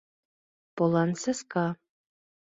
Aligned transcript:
Полан 0.75 1.09
саска 1.23 1.65